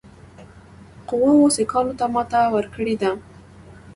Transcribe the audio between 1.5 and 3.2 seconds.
سیکهانو ته ماته ورکړې ده.